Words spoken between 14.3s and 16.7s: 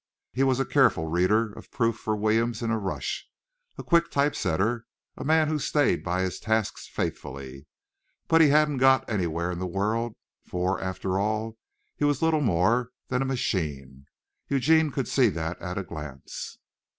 Eugene could see that at a glance.